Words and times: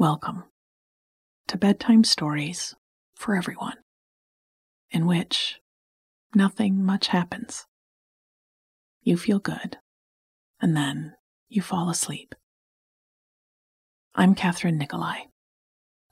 Welcome 0.00 0.44
to 1.48 1.58
Bedtime 1.58 2.04
Stories 2.04 2.74
for 3.16 3.36
Everyone, 3.36 3.76
in 4.90 5.04
which 5.04 5.60
nothing 6.34 6.82
much 6.82 7.08
happens. 7.08 7.66
You 9.02 9.18
feel 9.18 9.40
good, 9.40 9.76
and 10.58 10.74
then 10.74 11.16
you 11.50 11.60
fall 11.60 11.90
asleep. 11.90 12.34
I'm 14.14 14.34
Kathryn 14.34 14.78
Nicolai. 14.78 15.26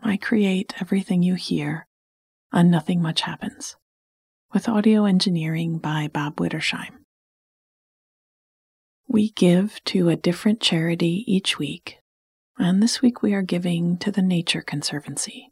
I 0.03 0.19
create 0.19 0.75
everything 0.83 1.23
you 1.23 1.37
hear 1.37 1.87
on 2.53 2.71
Nothing 2.71 3.01
Much 3.01 3.23
Happens, 3.23 3.77
with 4.53 4.69
audio 4.69 5.07
engineering 5.07 5.79
by 5.79 6.11
Bob 6.13 6.37
Wittersheim. 6.37 7.05
We 9.07 9.31
give 9.31 9.83
to 9.87 10.11
a 10.11 10.17
different 10.17 10.61
charity 10.61 11.25
each 11.27 11.59
week, 11.59 11.98
and 12.59 12.83
this 12.83 13.01
week 13.01 13.23
we 13.23 13.35
are 13.35 13.43
giving 13.43 13.97
to 13.99 14.11
the 14.11 14.23
Nature 14.23 14.63
Conservancy, 14.63 15.51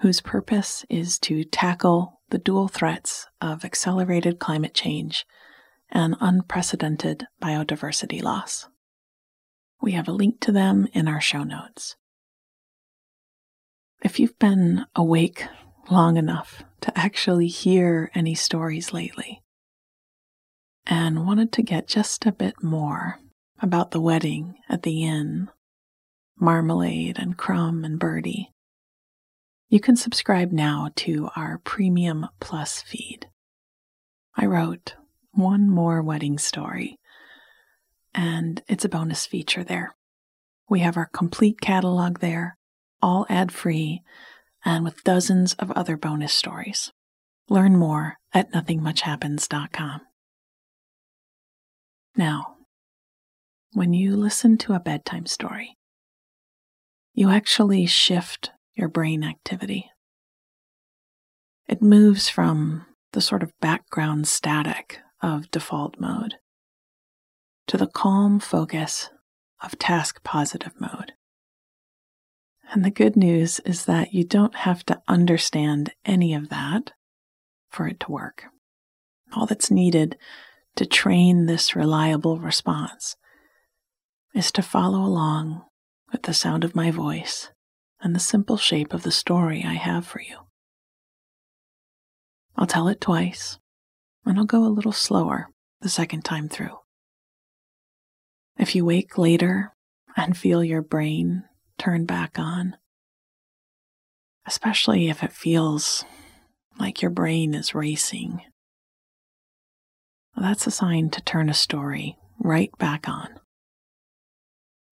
whose 0.00 0.20
purpose 0.20 0.84
is 0.88 1.18
to 1.20 1.44
tackle 1.44 2.20
the 2.30 2.38
dual 2.38 2.68
threats 2.68 3.26
of 3.40 3.64
accelerated 3.64 4.38
climate 4.38 4.74
change 4.74 5.26
and 5.90 6.16
unprecedented 6.20 7.26
biodiversity 7.42 8.22
loss. 8.22 8.68
We 9.82 9.92
have 9.92 10.08
a 10.08 10.12
link 10.12 10.40
to 10.40 10.52
them 10.52 10.86
in 10.92 11.08
our 11.08 11.20
show 11.20 11.42
notes. 11.42 11.96
If 14.02 14.20
you've 14.20 14.38
been 14.38 14.86
awake 14.94 15.44
long 15.90 16.16
enough 16.16 16.62
to 16.82 16.96
actually 16.98 17.48
hear 17.48 18.10
any 18.14 18.34
stories 18.34 18.92
lately, 18.92 19.42
and 20.86 21.26
wanted 21.26 21.52
to 21.52 21.62
get 21.62 21.88
just 21.88 22.26
a 22.26 22.32
bit 22.32 22.62
more 22.62 23.18
about 23.60 23.90
the 23.90 24.00
wedding 24.00 24.56
at 24.68 24.82
the 24.82 25.04
inn, 25.04 25.48
Marmalade 26.38 27.18
and 27.18 27.36
Crumb 27.36 27.84
and 27.84 27.98
Birdie, 27.98 28.50
you 29.68 29.80
can 29.80 29.96
subscribe 29.96 30.52
now 30.52 30.90
to 30.96 31.30
our 31.34 31.58
Premium 31.64 32.28
Plus 32.40 32.82
feed. 32.82 33.28
I 34.36 34.46
wrote 34.46 34.94
one 35.32 35.68
more 35.68 36.02
wedding 36.02 36.38
story, 36.38 36.98
and 38.14 38.62
it's 38.68 38.84
a 38.84 38.88
bonus 38.88 39.26
feature 39.26 39.64
there. 39.64 39.94
We 40.68 40.80
have 40.80 40.96
our 40.96 41.08
complete 41.12 41.60
catalog 41.60 42.20
there, 42.20 42.56
all 43.02 43.26
ad 43.28 43.52
free, 43.52 44.02
and 44.64 44.84
with 44.84 45.04
dozens 45.04 45.54
of 45.54 45.70
other 45.72 45.96
bonus 45.96 46.32
stories. 46.32 46.92
Learn 47.48 47.76
more 47.76 48.16
at 48.32 48.52
nothingmuchhappens.com. 48.52 50.00
Now, 52.16 52.56
when 53.72 53.92
you 53.92 54.16
listen 54.16 54.56
to 54.58 54.74
a 54.74 54.80
bedtime 54.80 55.26
story, 55.26 55.76
you 57.14 57.30
actually 57.30 57.86
shift 57.86 58.50
your 58.74 58.88
brain 58.88 59.22
activity. 59.22 59.90
It 61.68 61.80
moves 61.80 62.28
from 62.28 62.86
the 63.12 63.20
sort 63.20 63.42
of 63.42 63.58
background 63.60 64.26
static 64.26 64.98
of 65.22 65.50
default 65.50 65.98
mode 65.98 66.34
to 67.68 67.76
the 67.76 67.86
calm 67.86 68.40
focus 68.40 69.10
of 69.62 69.78
task 69.78 70.22
positive 70.24 70.72
mode. 70.78 71.12
And 72.72 72.84
the 72.84 72.90
good 72.90 73.16
news 73.16 73.60
is 73.60 73.84
that 73.84 74.12
you 74.12 74.24
don't 74.24 74.56
have 74.56 74.84
to 74.86 75.00
understand 75.06 75.92
any 76.04 76.34
of 76.34 76.48
that 76.48 76.90
for 77.70 77.86
it 77.86 78.00
to 78.00 78.10
work. 78.10 78.44
All 79.32 79.46
that's 79.46 79.70
needed 79.70 80.18
to 80.76 80.84
train 80.84 81.46
this 81.46 81.76
reliable 81.76 82.38
response 82.40 83.16
is 84.34 84.50
to 84.52 84.62
follow 84.62 84.98
along 84.98 85.62
with 86.14 86.22
the 86.22 86.32
sound 86.32 86.62
of 86.62 86.76
my 86.76 86.92
voice 86.92 87.50
and 88.00 88.14
the 88.14 88.20
simple 88.20 88.56
shape 88.56 88.94
of 88.94 89.02
the 89.02 89.10
story 89.10 89.64
I 89.66 89.74
have 89.74 90.06
for 90.06 90.22
you. 90.22 90.38
I'll 92.56 92.68
tell 92.68 92.86
it 92.86 93.00
twice, 93.00 93.58
and 94.24 94.38
I'll 94.38 94.44
go 94.44 94.64
a 94.64 94.70
little 94.70 94.92
slower 94.92 95.48
the 95.80 95.88
second 95.88 96.24
time 96.24 96.48
through. 96.48 96.78
If 98.56 98.76
you 98.76 98.84
wake 98.84 99.18
later 99.18 99.74
and 100.16 100.36
feel 100.36 100.62
your 100.62 100.82
brain 100.82 101.42
turn 101.76 102.06
back 102.06 102.38
on, 102.38 102.76
especially 104.46 105.08
if 105.08 105.24
it 105.24 105.32
feels 105.32 106.04
like 106.78 107.02
your 107.02 107.10
brain 107.10 107.54
is 107.54 107.74
racing 107.74 108.40
that's 110.44 110.66
a 110.66 110.70
sign 110.70 111.08
to 111.08 111.22
turn 111.22 111.48
a 111.48 111.54
story 111.54 112.18
right 112.38 112.70
back 112.78 113.08
on. 113.08 113.40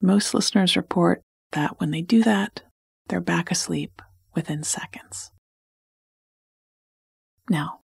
Most 0.03 0.35
listeners 0.35 0.77
report 0.77 1.23
that 1.53 1.79
when 1.79 1.93
they 1.93 2.03
do 2.03 2.25
that, 2.25 2.63
they're 3.07 3.21
back 3.21 3.53
asleep 3.53 4.03
within 4.35 4.65
seconds. 4.65 5.31
Now, 7.49 7.81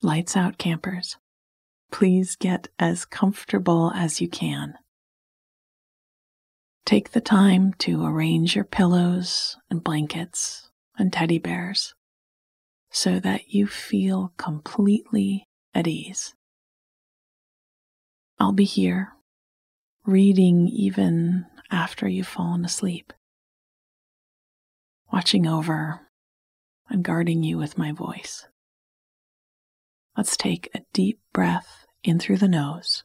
lights 0.00 0.36
out, 0.36 0.58
campers. 0.58 1.16
Please 1.90 2.36
get 2.36 2.68
as 2.78 3.04
comfortable 3.04 3.90
as 3.94 4.20
you 4.20 4.28
can. 4.28 4.74
Take 6.84 7.10
the 7.10 7.20
time 7.20 7.74
to 7.78 8.04
arrange 8.06 8.54
your 8.54 8.64
pillows 8.64 9.56
and 9.68 9.82
blankets 9.82 10.70
and 10.96 11.12
teddy 11.12 11.38
bears 11.38 11.94
so 12.90 13.18
that 13.18 13.52
you 13.52 13.66
feel 13.66 14.32
completely 14.36 15.46
at 15.74 15.88
ease. 15.88 16.34
I'll 18.38 18.52
be 18.52 18.64
here, 18.64 19.14
reading 20.08 20.66
even 20.68 21.44
after 21.70 22.08
you've 22.08 22.26
fallen 22.26 22.64
asleep, 22.64 23.12
watching 25.12 25.46
over 25.46 26.00
and 26.88 27.04
guarding 27.04 27.42
you 27.42 27.58
with 27.58 27.76
my 27.76 27.92
voice. 27.92 28.46
Let's 30.16 30.34
take 30.34 30.70
a 30.74 30.80
deep 30.94 31.20
breath 31.34 31.84
in 32.02 32.18
through 32.18 32.38
the 32.38 32.48
nose, 32.48 33.04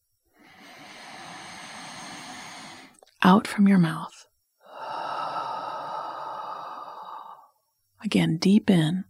out 3.21 3.47
from 3.47 3.67
your 3.67 3.79
mouth. 3.79 4.25
Again, 8.01 8.37
deep 8.37 8.69
in, 8.69 9.03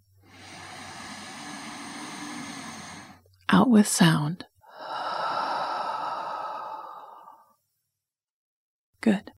out 3.49 3.69
with 3.69 3.87
sound. 3.87 4.47
Good. 9.03 9.33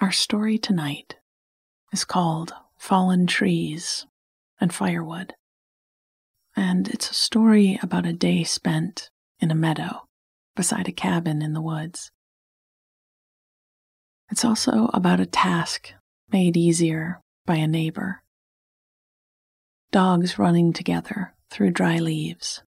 Our 0.00 0.12
story 0.12 0.58
tonight 0.58 1.16
is 1.92 2.04
called 2.04 2.52
Fallen 2.76 3.26
Trees 3.26 4.06
and 4.60 4.72
Firewood, 4.72 5.34
and 6.54 6.86
it's 6.86 7.10
a 7.10 7.14
story 7.14 7.76
about 7.82 8.06
a 8.06 8.12
day 8.12 8.44
spent 8.44 9.10
in 9.40 9.50
a 9.50 9.56
meadow 9.56 10.06
beside 10.54 10.86
a 10.86 10.92
cabin 10.92 11.42
in 11.42 11.52
the 11.52 11.60
woods. 11.60 12.12
It's 14.30 14.44
also 14.44 14.88
about 14.94 15.18
a 15.18 15.26
task 15.26 15.94
made 16.30 16.56
easier 16.56 17.20
by 17.44 17.56
a 17.56 17.66
neighbor. 17.66 18.22
Dogs 19.90 20.38
running 20.38 20.72
together 20.72 21.34
through 21.50 21.72
dry 21.72 21.96
leaves. 21.96 22.62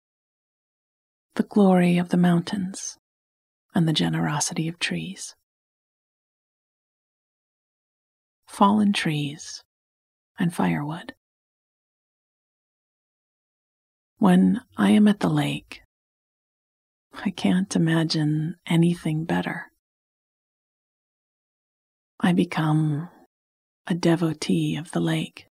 The 1.34 1.42
glory 1.42 1.98
of 1.98 2.08
the 2.08 2.16
mountains 2.16 2.97
and 3.78 3.86
the 3.86 3.92
generosity 3.92 4.66
of 4.66 4.76
trees. 4.80 5.36
Fallen 8.48 8.92
trees 8.92 9.62
and 10.36 10.52
firewood. 10.52 11.14
When 14.16 14.62
I 14.76 14.90
am 14.90 15.06
at 15.06 15.20
the 15.20 15.28
lake, 15.28 15.82
I 17.24 17.30
can't 17.30 17.76
imagine 17.76 18.56
anything 18.66 19.24
better. 19.24 19.66
I 22.18 22.32
become 22.32 23.10
a 23.86 23.94
devotee 23.94 24.74
of 24.74 24.90
the 24.90 25.00
lake, 25.00 25.46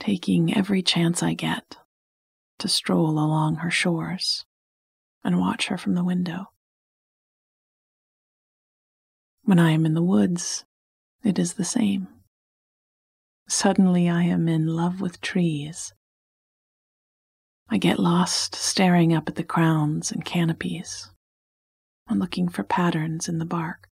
taking 0.00 0.52
every 0.52 0.82
chance 0.82 1.22
I 1.22 1.34
get 1.34 1.76
to 2.58 2.66
stroll 2.66 3.12
along 3.12 3.56
her 3.56 3.70
shores 3.70 4.44
and 5.22 5.38
watch 5.38 5.68
her 5.68 5.76
from 5.76 5.94
the 5.94 6.04
window. 6.04 6.46
When 9.42 9.58
I 9.58 9.72
am 9.72 9.84
in 9.84 9.94
the 9.94 10.02
woods, 10.02 10.64
it 11.24 11.38
is 11.38 11.54
the 11.54 11.64
same. 11.64 12.08
Suddenly 13.48 14.08
I 14.08 14.22
am 14.22 14.48
in 14.48 14.66
love 14.66 15.00
with 15.00 15.20
trees. 15.20 15.92
I 17.68 17.78
get 17.78 17.98
lost 17.98 18.54
staring 18.54 19.12
up 19.14 19.28
at 19.28 19.34
the 19.34 19.44
crowns 19.44 20.10
and 20.10 20.24
canopies 20.24 21.10
and 22.08 22.18
looking 22.18 22.48
for 22.48 22.64
patterns 22.64 23.28
in 23.28 23.38
the 23.38 23.44
bark. 23.44 23.88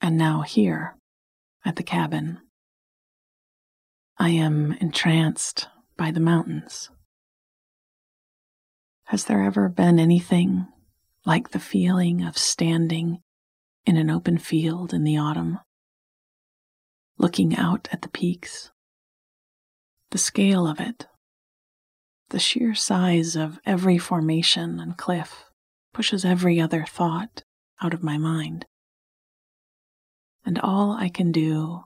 And 0.00 0.18
now, 0.18 0.42
here 0.42 0.96
at 1.64 1.76
the 1.76 1.82
cabin, 1.82 2.40
I 4.18 4.30
am 4.30 4.72
entranced 4.80 5.68
by 5.96 6.10
the 6.10 6.20
mountains. 6.20 6.90
Has 9.06 9.26
there 9.26 9.42
ever 9.42 9.68
been 9.68 9.98
anything 9.98 10.66
like 11.26 11.50
the 11.50 11.60
feeling 11.60 12.22
of 12.22 12.36
standing 12.36 13.22
in 13.86 13.96
an 13.96 14.10
open 14.10 14.38
field 14.38 14.92
in 14.92 15.04
the 15.04 15.16
autumn, 15.16 15.58
looking 17.18 17.56
out 17.56 17.88
at 17.92 18.02
the 18.02 18.08
peaks. 18.08 18.70
The 20.10 20.18
scale 20.18 20.66
of 20.66 20.80
it, 20.80 21.06
the 22.30 22.38
sheer 22.38 22.74
size 22.74 23.36
of 23.36 23.58
every 23.66 23.98
formation 23.98 24.80
and 24.80 24.96
cliff 24.96 25.44
pushes 25.92 26.24
every 26.24 26.60
other 26.60 26.84
thought 26.84 27.42
out 27.82 27.94
of 27.94 28.02
my 28.02 28.18
mind. 28.18 28.66
And 30.44 30.58
all 30.58 30.92
I 30.92 31.08
can 31.08 31.32
do 31.32 31.84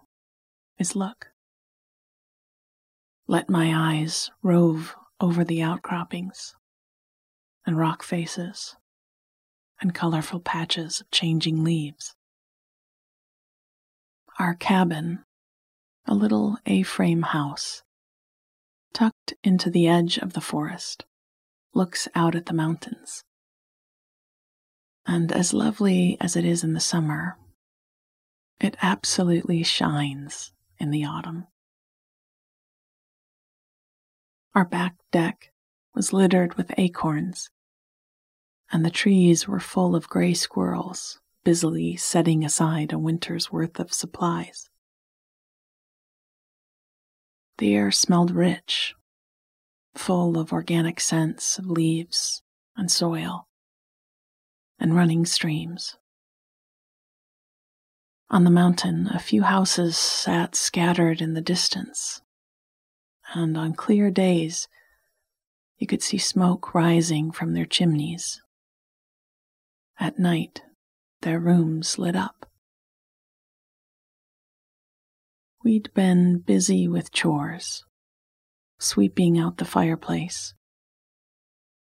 is 0.78 0.96
look. 0.96 1.28
Let 3.26 3.50
my 3.50 3.72
eyes 3.74 4.30
rove 4.42 4.96
over 5.20 5.44
the 5.44 5.62
outcroppings 5.62 6.54
and 7.68 7.76
rock 7.76 8.02
faces 8.02 8.76
and 9.78 9.94
colorful 9.94 10.40
patches 10.40 11.02
of 11.02 11.10
changing 11.10 11.62
leaves. 11.62 12.14
Our 14.38 14.54
cabin, 14.54 15.22
a 16.06 16.14
little 16.14 16.56
A 16.64 16.82
frame 16.82 17.20
house, 17.20 17.82
tucked 18.94 19.34
into 19.44 19.68
the 19.68 19.86
edge 19.86 20.16
of 20.16 20.32
the 20.32 20.40
forest, 20.40 21.04
looks 21.74 22.08
out 22.14 22.34
at 22.34 22.46
the 22.46 22.54
mountains. 22.54 23.22
And 25.06 25.30
as 25.30 25.52
lovely 25.52 26.16
as 26.22 26.36
it 26.36 26.46
is 26.46 26.64
in 26.64 26.72
the 26.72 26.80
summer, 26.80 27.36
it 28.58 28.78
absolutely 28.80 29.62
shines 29.62 30.52
in 30.78 30.90
the 30.90 31.04
autumn. 31.04 31.48
Our 34.54 34.64
back 34.64 34.94
deck 35.12 35.52
was 35.94 36.14
littered 36.14 36.54
with 36.54 36.72
acorns, 36.78 37.50
and 38.72 38.84
the 38.84 38.90
trees 38.90 39.48
were 39.48 39.60
full 39.60 39.94
of 39.96 40.08
gray 40.08 40.34
squirrels 40.34 41.20
busily 41.44 41.96
setting 41.96 42.44
aside 42.44 42.92
a 42.92 42.98
winter's 42.98 43.50
worth 43.50 43.80
of 43.80 43.92
supplies. 43.92 44.68
The 47.56 47.74
air 47.74 47.90
smelled 47.90 48.30
rich, 48.30 48.94
full 49.94 50.38
of 50.38 50.52
organic 50.52 51.00
scents 51.00 51.58
of 51.58 51.66
leaves 51.66 52.42
and 52.76 52.90
soil 52.90 53.48
and 54.78 54.94
running 54.94 55.24
streams. 55.24 55.96
On 58.30 58.44
the 58.44 58.50
mountain, 58.50 59.08
a 59.08 59.18
few 59.18 59.42
houses 59.42 59.96
sat 59.96 60.54
scattered 60.54 61.22
in 61.22 61.32
the 61.32 61.40
distance, 61.40 62.20
and 63.32 63.56
on 63.56 63.72
clear 63.72 64.10
days, 64.10 64.68
you 65.78 65.86
could 65.86 66.02
see 66.02 66.18
smoke 66.18 66.74
rising 66.74 67.32
from 67.32 67.54
their 67.54 67.64
chimneys. 67.64 68.42
At 70.00 70.16
night, 70.16 70.62
their 71.22 71.40
rooms 71.40 71.98
lit 71.98 72.14
up. 72.14 72.48
We'd 75.64 75.92
been 75.92 76.38
busy 76.38 76.86
with 76.86 77.10
chores, 77.10 77.84
sweeping 78.78 79.38
out 79.38 79.56
the 79.56 79.64
fireplace, 79.64 80.54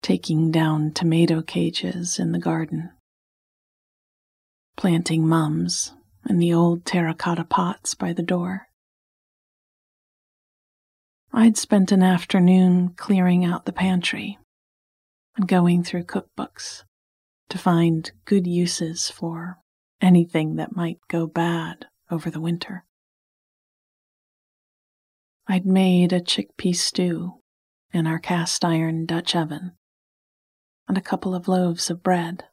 taking 0.01 0.51
down 0.51 0.91
tomato 0.91 1.41
cages 1.41 2.19
in 2.19 2.33
the 2.33 2.39
garden, 2.39 2.91
planting 4.75 5.25
mums 5.25 5.93
in 6.29 6.39
the 6.39 6.53
old 6.53 6.85
terracotta 6.85 7.45
pots 7.45 7.95
by 7.95 8.11
the 8.11 8.21
door. 8.21 8.67
I'd 11.31 11.57
spent 11.57 11.93
an 11.93 12.03
afternoon 12.03 12.95
clearing 12.97 13.45
out 13.45 13.65
the 13.65 13.71
pantry 13.71 14.37
and 15.37 15.47
going 15.47 15.85
through 15.85 16.03
cookbooks 16.03 16.83
to 17.49 17.57
find 17.57 18.11
good 18.25 18.47
uses 18.47 19.09
for 19.09 19.59
anything 20.01 20.55
that 20.55 20.75
might 20.75 20.99
go 21.07 21.27
bad 21.27 21.85
over 22.09 22.29
the 22.29 22.41
winter. 22.41 22.85
I'd 25.47 25.65
made 25.65 26.13
a 26.13 26.21
chickpea 26.21 26.75
stew 26.75 27.41
in 27.91 28.07
our 28.07 28.19
cast 28.19 28.63
iron 28.63 29.05
Dutch 29.05 29.35
oven 29.35 29.73
and 30.87 30.97
a 30.97 31.01
couple 31.01 31.35
of 31.35 31.47
loaves 31.47 31.89
of 31.89 32.03
bread 32.03 32.45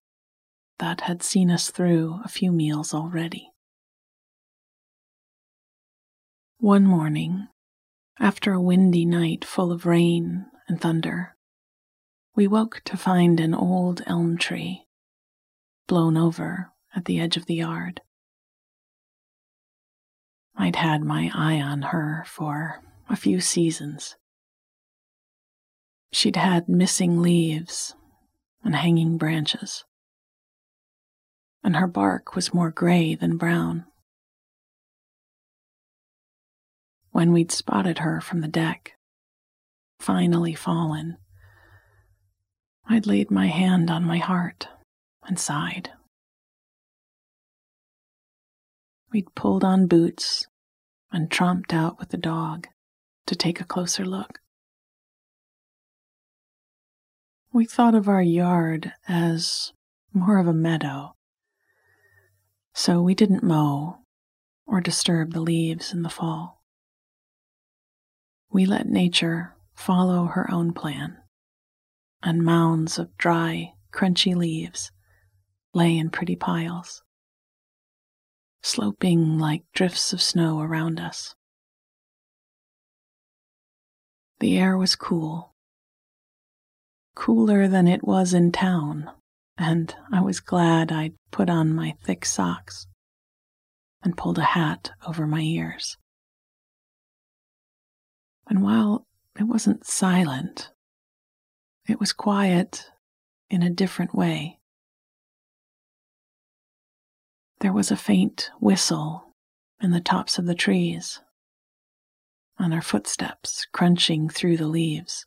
that 0.78 1.02
had 1.02 1.22
seen 1.22 1.50
us 1.50 1.70
through 1.70 2.20
a 2.24 2.28
few 2.28 2.52
meals 2.52 2.94
already. 2.94 3.48
One 6.58 6.86
morning, 6.86 7.48
after 8.18 8.52
a 8.52 8.60
windy 8.60 9.04
night 9.04 9.44
full 9.44 9.72
of 9.72 9.86
rain 9.86 10.46
and 10.68 10.80
thunder, 10.80 11.36
we 12.34 12.46
woke 12.46 12.82
to 12.84 12.96
find 12.96 13.40
an 13.40 13.54
old 13.54 14.02
elm 14.06 14.38
tree 14.38 14.86
blown 15.86 16.16
over 16.16 16.70
at 16.94 17.04
the 17.04 17.20
edge 17.20 17.36
of 17.36 17.46
the 17.46 17.56
yard. 17.56 18.00
I'd 20.56 20.76
had 20.76 21.02
my 21.02 21.30
eye 21.34 21.60
on 21.60 21.82
her 21.82 22.24
for 22.26 22.82
a 23.08 23.16
few 23.16 23.40
seasons. 23.40 24.16
She'd 26.12 26.36
had 26.36 26.68
missing 26.68 27.22
leaves 27.22 27.94
and 28.62 28.76
hanging 28.76 29.16
branches, 29.16 29.84
and 31.62 31.76
her 31.76 31.86
bark 31.86 32.34
was 32.34 32.54
more 32.54 32.70
gray 32.70 33.14
than 33.14 33.36
brown. 33.36 33.86
when 37.12 37.32
we'd 37.32 37.50
spotted 37.50 37.98
her 37.98 38.20
from 38.20 38.40
the 38.40 38.48
deck, 38.48 38.92
finally 39.98 40.54
fallen, 40.54 41.16
I'd 42.90 43.06
laid 43.06 43.30
my 43.30 43.46
hand 43.46 43.90
on 43.90 44.04
my 44.04 44.18
heart 44.18 44.68
and 45.24 45.38
sighed. 45.38 45.90
We'd 49.10 49.34
pulled 49.34 49.64
on 49.64 49.86
boots 49.86 50.46
and 51.10 51.30
tromped 51.30 51.72
out 51.72 51.98
with 51.98 52.10
the 52.10 52.18
dog 52.18 52.66
to 53.26 53.34
take 53.34 53.60
a 53.60 53.64
closer 53.64 54.04
look. 54.04 54.40
We 57.52 57.64
thought 57.64 57.94
of 57.94 58.08
our 58.08 58.22
yard 58.22 58.92
as 59.08 59.72
more 60.12 60.38
of 60.38 60.46
a 60.46 60.52
meadow, 60.52 61.14
so 62.74 63.00
we 63.00 63.14
didn't 63.14 63.42
mow 63.42 64.00
or 64.66 64.82
disturb 64.82 65.32
the 65.32 65.40
leaves 65.40 65.94
in 65.94 66.02
the 66.02 66.10
fall 66.10 66.60
we 68.50 68.66
let 68.66 68.86
nature 68.86 69.54
follow 69.74 70.24
her 70.24 70.50
own 70.50 70.72
plan, 70.72 71.16
and 72.22 72.44
mounds 72.44 72.98
of 72.98 73.16
dry, 73.16 73.74
crunchy 73.92 74.34
leaves 74.34 74.90
lay 75.72 75.96
in 75.96 76.10
pretty 76.10 76.36
piles, 76.36 77.02
sloping 78.62 79.38
like 79.38 79.62
drifts 79.72 80.12
of 80.12 80.20
snow 80.20 80.60
around 80.60 80.98
us. 81.00 81.34
The 84.40 84.58
air 84.58 84.76
was 84.76 84.96
cool, 84.96 85.54
cooler 87.14 87.68
than 87.68 87.86
it 87.86 88.02
was 88.02 88.32
in 88.32 88.52
town, 88.52 89.10
and 89.56 89.94
I 90.12 90.20
was 90.20 90.40
glad 90.40 90.90
I'd 90.90 91.14
put 91.30 91.50
on 91.50 91.74
my 91.74 91.94
thick 92.02 92.24
socks 92.24 92.86
and 94.02 94.16
pulled 94.16 94.38
a 94.38 94.44
hat 94.44 94.90
over 95.06 95.26
my 95.26 95.40
ears. 95.40 95.98
And 98.48 98.62
while 98.62 99.06
it 99.38 99.44
wasn't 99.44 99.86
silent, 99.86 100.70
it 101.90 101.98
was 101.98 102.12
quiet 102.12 102.86
in 103.50 103.62
a 103.62 103.70
different 103.70 104.14
way. 104.14 104.60
There 107.58 107.72
was 107.72 107.90
a 107.90 107.96
faint 107.96 108.50
whistle 108.60 109.34
in 109.82 109.90
the 109.90 110.00
tops 110.00 110.38
of 110.38 110.46
the 110.46 110.54
trees, 110.54 111.20
and 112.58 112.72
our 112.72 112.80
footsteps 112.80 113.66
crunching 113.72 114.28
through 114.28 114.56
the 114.56 114.68
leaves, 114.68 115.26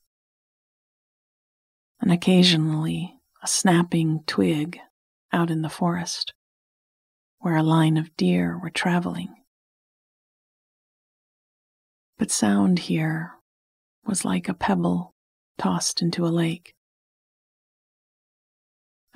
and 1.99 2.11
occasionally 2.11 3.19
a 3.43 3.47
snapping 3.47 4.23
twig 4.25 4.79
out 5.33 5.51
in 5.51 5.63
the 5.63 5.69
forest 5.69 6.33
where 7.39 7.57
a 7.57 7.63
line 7.63 7.97
of 7.97 8.15
deer 8.15 8.57
were 8.57 8.69
traveling. 8.69 9.35
But 12.17 12.31
sound 12.31 12.79
here 12.79 13.33
was 14.05 14.23
like 14.23 14.47
a 14.47 14.53
pebble 14.53 15.12
tossed 15.57 16.01
into 16.01 16.25
a 16.25 16.29
lake. 16.29 16.75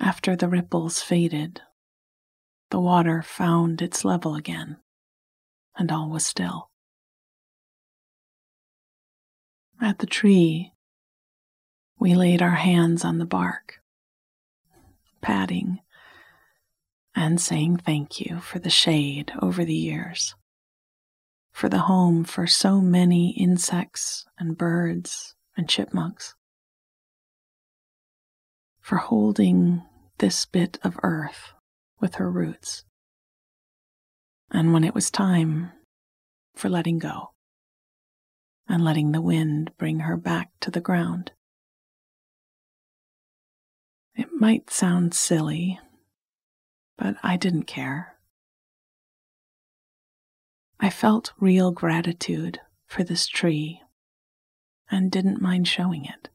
After 0.00 0.36
the 0.36 0.48
ripples 0.48 1.02
faded, 1.02 1.60
the 2.70 2.80
water 2.80 3.22
found 3.22 3.82
its 3.82 4.04
level 4.04 4.34
again, 4.34 4.76
and 5.76 5.90
all 5.90 6.08
was 6.08 6.24
still. 6.24 6.70
At 9.80 9.98
the 9.98 10.06
tree, 10.06 10.72
we 11.98 12.14
laid 12.14 12.42
our 12.42 12.56
hands 12.56 13.04
on 13.04 13.18
the 13.18 13.26
bark, 13.26 13.80
patting 15.20 15.80
and 17.14 17.40
saying 17.40 17.78
thank 17.78 18.20
you 18.20 18.40
for 18.40 18.58
the 18.58 18.70
shade 18.70 19.32
over 19.42 19.64
the 19.64 19.74
years 19.74 20.34
for 21.58 21.68
the 21.68 21.80
home 21.80 22.22
for 22.22 22.46
so 22.46 22.80
many 22.80 23.30
insects 23.30 24.24
and 24.38 24.56
birds 24.56 25.34
and 25.58 25.68
chipmunks, 25.68 26.36
for 28.80 28.96
holding 28.98 29.82
this 30.18 30.46
bit 30.46 30.78
of 30.84 30.96
earth 31.02 31.52
with 32.00 32.14
her 32.14 32.30
roots. 32.30 32.84
And 34.50 34.72
when 34.72 34.84
it 34.84 34.94
was 34.94 35.10
time 35.10 35.72
for 36.54 36.68
letting 36.68 37.00
go 37.00 37.32
and 38.68 38.84
letting 38.84 39.10
the 39.10 39.20
wind 39.20 39.72
bring 39.76 40.00
her 40.00 40.16
back 40.16 40.50
to 40.60 40.70
the 40.70 40.80
ground, 40.80 41.32
it 44.14 44.28
might 44.32 44.70
sound 44.70 45.12
silly, 45.12 45.80
but 46.96 47.16
I 47.22 47.36
didn't 47.36 47.64
care. 47.64 48.16
I 50.78 50.88
felt 50.88 51.32
real 51.40 51.72
gratitude 51.72 52.60
for 52.86 53.02
this 53.02 53.26
tree 53.26 53.82
and 54.90 55.10
didn't 55.10 55.42
mind 55.42 55.68
showing 55.68 56.04
it. 56.04 56.28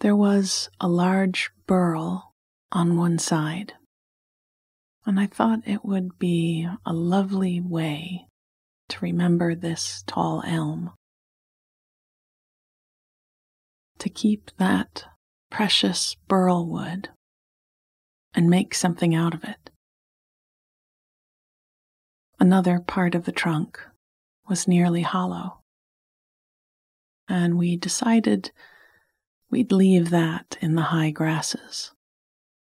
There 0.00 0.16
was 0.16 0.68
a 0.80 0.88
large 0.88 1.50
burl 1.66 2.32
on 2.70 2.96
one 2.96 3.18
side, 3.18 3.72
and 5.06 5.18
I 5.18 5.26
thought 5.26 5.60
it 5.66 5.84
would 5.84 6.18
be 6.18 6.68
a 6.84 6.92
lovely 6.92 7.60
way 7.60 8.26
to 8.88 8.98
remember 9.00 9.54
this 9.54 10.04
tall 10.06 10.42
elm. 10.46 10.92
To 13.98 14.08
keep 14.08 14.50
that 14.58 15.04
precious 15.50 16.16
burl 16.28 16.66
wood 16.68 17.08
and 18.34 18.50
make 18.50 18.74
something 18.74 19.14
out 19.14 19.32
of 19.32 19.42
it. 19.42 19.70
Another 22.38 22.80
part 22.80 23.14
of 23.14 23.24
the 23.24 23.32
trunk 23.32 23.80
was 24.48 24.68
nearly 24.68 25.02
hollow, 25.02 25.60
and 27.28 27.58
we 27.58 27.76
decided 27.76 28.52
we'd 29.50 29.72
leave 29.72 30.10
that 30.10 30.56
in 30.60 30.74
the 30.74 30.82
high 30.82 31.10
grasses 31.10 31.92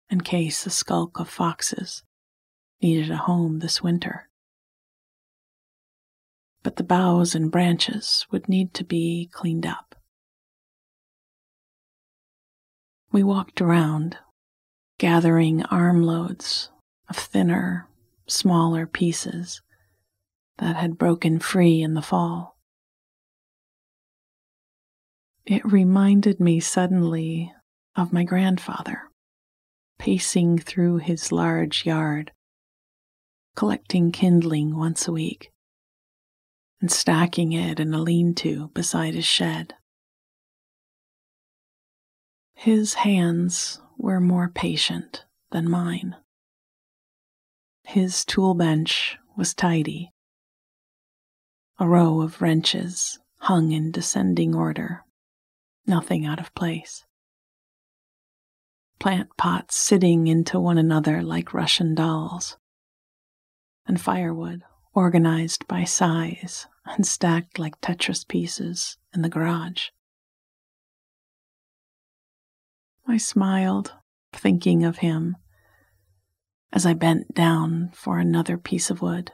in 0.09 0.21
case 0.21 0.63
the 0.63 0.69
skulk 0.69 1.19
of 1.19 1.29
foxes 1.29 2.03
needed 2.81 3.09
a 3.09 3.17
home 3.17 3.59
this 3.59 3.81
winter. 3.81 4.29
But 6.63 6.75
the 6.75 6.83
boughs 6.83 7.33
and 7.33 7.51
branches 7.51 8.27
would 8.29 8.49
need 8.49 8.73
to 8.75 8.83
be 8.83 9.29
cleaned 9.31 9.65
up. 9.65 9.95
We 13.11 13.23
walked 13.23 13.61
around, 13.61 14.17
gathering 14.97 15.63
armloads 15.63 16.69
of 17.09 17.17
thinner, 17.17 17.87
smaller 18.27 18.85
pieces 18.85 19.61
that 20.61 20.77
had 20.77 20.97
broken 20.97 21.39
free 21.39 21.81
in 21.81 21.95
the 21.95 22.01
fall. 22.01 22.57
It 25.45 25.65
reminded 25.65 26.39
me 26.39 26.59
suddenly 26.59 27.51
of 27.95 28.13
my 28.13 28.23
grandfather 28.23 29.09
pacing 29.97 30.57
through 30.57 30.97
his 30.97 31.31
large 31.31 31.85
yard, 31.85 32.31
collecting 33.55 34.11
kindling 34.11 34.75
once 34.75 35.07
a 35.07 35.11
week 35.11 35.51
and 36.79 36.91
stacking 36.91 37.53
it 37.53 37.79
in 37.79 37.93
a 37.93 38.01
lean 38.01 38.33
to 38.33 38.69
beside 38.69 39.13
his 39.13 39.25
shed. 39.25 39.75
His 42.53 42.95
hands 42.95 43.79
were 43.97 44.19
more 44.19 44.49
patient 44.49 45.25
than 45.51 45.69
mine. 45.69 46.15
His 47.83 48.25
tool 48.25 48.53
bench 48.53 49.17
was 49.35 49.53
tidy. 49.53 50.10
A 51.81 51.87
row 51.87 52.21
of 52.21 52.43
wrenches 52.43 53.17
hung 53.39 53.71
in 53.71 53.89
descending 53.89 54.53
order, 54.53 55.03
nothing 55.87 56.27
out 56.27 56.39
of 56.39 56.53
place. 56.53 57.05
Plant 58.99 59.35
pots 59.35 59.77
sitting 59.77 60.27
into 60.27 60.59
one 60.59 60.77
another 60.77 61.23
like 61.23 61.55
Russian 61.55 61.95
dolls, 61.95 62.55
and 63.87 63.99
firewood 63.99 64.61
organized 64.93 65.67
by 65.67 65.83
size 65.83 66.67
and 66.85 67.03
stacked 67.03 67.57
like 67.57 67.81
Tetris 67.81 68.27
pieces 68.27 68.99
in 69.15 69.23
the 69.23 69.27
garage. 69.29 69.87
I 73.07 73.17
smiled, 73.17 73.91
thinking 74.31 74.85
of 74.85 74.97
him 74.97 75.35
as 76.71 76.85
I 76.85 76.93
bent 76.93 77.33
down 77.33 77.89
for 77.95 78.19
another 78.19 78.59
piece 78.59 78.91
of 78.91 79.01
wood. 79.01 79.31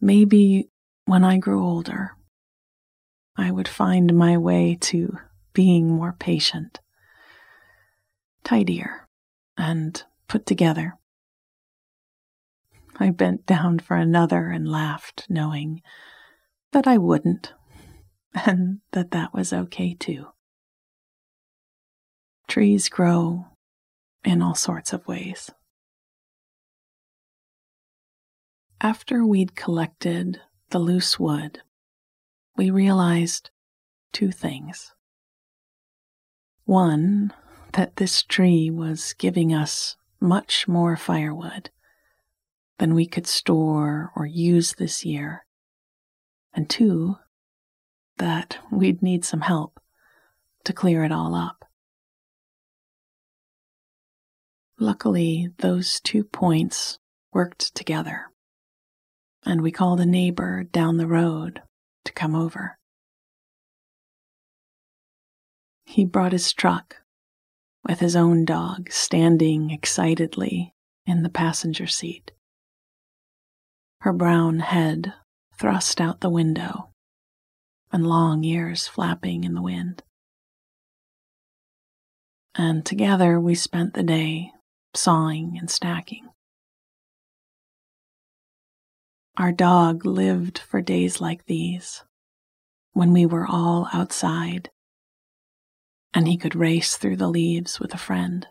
Maybe 0.00 0.68
when 1.06 1.24
I 1.24 1.38
grew 1.38 1.64
older, 1.64 2.12
I 3.36 3.50
would 3.50 3.68
find 3.68 4.16
my 4.16 4.36
way 4.36 4.76
to 4.82 5.18
being 5.52 5.88
more 5.88 6.14
patient, 6.18 6.80
tidier, 8.44 9.08
and 9.56 10.02
put 10.28 10.46
together. 10.46 10.94
I 12.98 13.10
bent 13.10 13.46
down 13.46 13.78
for 13.78 13.96
another 13.96 14.48
and 14.48 14.70
laughed, 14.70 15.26
knowing 15.28 15.82
that 16.72 16.86
I 16.86 16.98
wouldn't, 16.98 17.52
and 18.46 18.80
that 18.92 19.10
that 19.12 19.34
was 19.34 19.52
okay 19.52 19.94
too. 19.94 20.28
Trees 22.48 22.88
grow 22.88 23.46
in 24.24 24.42
all 24.42 24.54
sorts 24.54 24.92
of 24.92 25.06
ways. 25.06 25.50
After 28.80 29.24
we'd 29.24 29.56
collected 29.56 30.40
the 30.68 30.78
loose 30.78 31.18
wood, 31.18 31.62
we 32.56 32.70
realized 32.70 33.50
two 34.12 34.30
things. 34.30 34.92
One, 36.64 37.32
that 37.72 37.96
this 37.96 38.22
tree 38.22 38.70
was 38.70 39.14
giving 39.14 39.54
us 39.54 39.96
much 40.20 40.68
more 40.68 40.96
firewood 40.96 41.70
than 42.78 42.94
we 42.94 43.06
could 43.06 43.26
store 43.26 44.12
or 44.14 44.26
use 44.26 44.74
this 44.74 45.04
year. 45.04 45.46
And 46.52 46.68
two, 46.68 47.16
that 48.18 48.58
we'd 48.70 49.02
need 49.02 49.24
some 49.24 49.42
help 49.42 49.80
to 50.64 50.72
clear 50.72 51.04
it 51.04 51.12
all 51.12 51.34
up. 51.34 51.64
Luckily, 54.78 55.48
those 55.58 56.00
two 56.00 56.24
points 56.24 56.98
worked 57.32 57.74
together, 57.74 58.26
and 59.46 59.62
we 59.62 59.70
called 59.70 60.00
a 60.00 60.06
neighbor 60.06 60.64
down 60.64 60.96
the 60.96 61.06
road 61.06 61.62
to 62.04 62.12
come 62.12 62.34
over. 62.34 62.76
He 65.84 66.04
brought 66.04 66.32
his 66.32 66.52
truck 66.52 66.96
with 67.86 68.00
his 68.00 68.16
own 68.16 68.44
dog 68.44 68.90
standing 68.90 69.70
excitedly 69.70 70.74
in 71.06 71.22
the 71.22 71.28
passenger 71.28 71.86
seat, 71.86 72.32
her 74.00 74.12
brown 74.12 74.58
head 74.58 75.14
thrust 75.56 76.00
out 76.00 76.20
the 76.20 76.28
window 76.28 76.90
and 77.92 78.04
long 78.04 78.42
ears 78.42 78.88
flapping 78.88 79.44
in 79.44 79.54
the 79.54 79.62
wind. 79.62 80.02
And 82.56 82.84
together 82.84 83.38
we 83.38 83.54
spent 83.54 83.94
the 83.94 84.02
day 84.02 84.50
sawing 84.94 85.56
and 85.58 85.70
stacking. 85.70 86.28
Our 89.36 89.52
dog 89.52 90.06
lived 90.06 90.58
for 90.58 90.80
days 90.80 91.20
like 91.20 91.46
these, 91.46 92.02
when 92.92 93.12
we 93.12 93.26
were 93.26 93.46
all 93.46 93.88
outside 93.92 94.70
and 96.16 96.26
he 96.26 96.38
could 96.38 96.54
race 96.54 96.96
through 96.96 97.16
the 97.16 97.28
leaves 97.28 97.78
with 97.78 97.92
a 97.92 97.98
friend. 97.98 98.46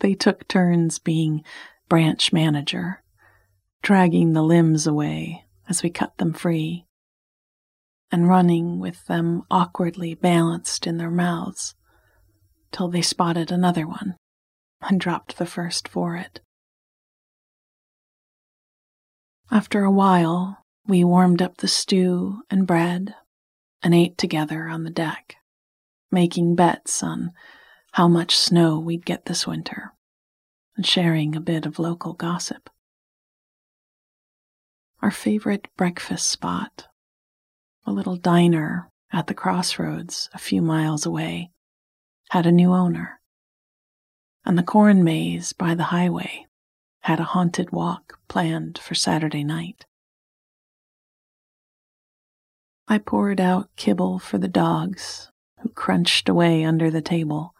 They 0.00 0.14
took 0.14 0.48
turns 0.48 0.98
being 0.98 1.44
branch 1.86 2.32
manager, 2.32 3.02
dragging 3.82 4.32
the 4.32 4.42
limbs 4.42 4.86
away 4.86 5.44
as 5.68 5.82
we 5.82 5.90
cut 5.90 6.16
them 6.16 6.32
free, 6.32 6.86
and 8.10 8.26
running 8.26 8.80
with 8.80 9.04
them 9.04 9.42
awkwardly 9.50 10.14
balanced 10.14 10.86
in 10.86 10.96
their 10.96 11.10
mouths 11.10 11.74
till 12.72 12.88
they 12.88 13.02
spotted 13.02 13.52
another 13.52 13.86
one 13.86 14.16
and 14.80 14.98
dropped 14.98 15.36
the 15.36 15.44
first 15.44 15.86
for 15.86 16.16
it. 16.16 16.40
After 19.50 19.84
a 19.84 19.90
while, 19.90 20.64
we 20.86 21.04
warmed 21.04 21.42
up 21.42 21.58
the 21.58 21.68
stew 21.68 22.42
and 22.50 22.66
bread 22.66 23.14
and 23.82 23.94
ate 23.94 24.16
together 24.16 24.68
on 24.68 24.84
the 24.84 24.90
deck, 24.90 25.36
making 26.10 26.54
bets 26.54 27.02
on 27.02 27.32
how 27.92 28.08
much 28.08 28.36
snow 28.36 28.78
we'd 28.78 29.06
get 29.06 29.26
this 29.26 29.46
winter 29.46 29.92
and 30.76 30.86
sharing 30.86 31.36
a 31.36 31.40
bit 31.40 31.66
of 31.66 31.78
local 31.78 32.14
gossip. 32.14 32.70
Our 35.02 35.10
favorite 35.10 35.68
breakfast 35.76 36.28
spot, 36.28 36.86
a 37.86 37.92
little 37.92 38.16
diner 38.16 38.90
at 39.12 39.26
the 39.26 39.34
crossroads 39.34 40.30
a 40.32 40.38
few 40.38 40.62
miles 40.62 41.04
away, 41.04 41.50
had 42.30 42.46
a 42.46 42.52
new 42.52 42.72
owner, 42.72 43.20
and 44.44 44.56
the 44.56 44.62
corn 44.62 45.04
maze 45.04 45.52
by 45.52 45.74
the 45.74 45.84
highway 45.84 46.46
had 47.04 47.20
a 47.20 47.24
haunted 47.24 47.70
walk 47.70 48.18
planned 48.28 48.78
for 48.78 48.94
Saturday 48.94 49.44
night. 49.44 49.84
I 52.88 52.96
poured 52.96 53.40
out 53.40 53.68
kibble 53.76 54.18
for 54.18 54.38
the 54.38 54.48
dogs, 54.48 55.30
who 55.60 55.68
crunched 55.68 56.30
away 56.30 56.64
under 56.64 56.90
the 56.90 57.02
table 57.02 57.54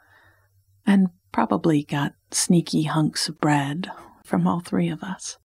and 0.86 1.08
probably 1.30 1.82
got 1.84 2.14
sneaky 2.30 2.84
hunks 2.84 3.28
of 3.28 3.38
bread 3.38 3.90
from 4.24 4.46
all 4.46 4.60
three 4.60 4.88
of 4.88 5.02
us. 5.02 5.36